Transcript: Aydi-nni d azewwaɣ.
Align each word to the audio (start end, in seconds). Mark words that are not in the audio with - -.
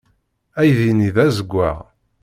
Aydi-nni 0.59 1.09
d 1.15 1.17
azewwaɣ. 1.25 1.77